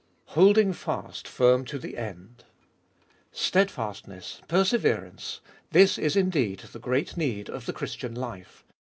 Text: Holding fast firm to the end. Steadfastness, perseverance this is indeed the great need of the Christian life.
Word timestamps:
Holding 0.33 0.73
fast 0.73 1.27
firm 1.27 1.63
to 1.65 1.77
the 1.77 1.95
end. 1.95 2.43
Steadfastness, 3.31 4.41
perseverance 4.47 5.41
this 5.69 5.99
is 5.99 6.15
indeed 6.15 6.57
the 6.73 6.79
great 6.79 7.17
need 7.17 7.51
of 7.51 7.67
the 7.67 7.73
Christian 7.73 8.15
life. 8.15 8.65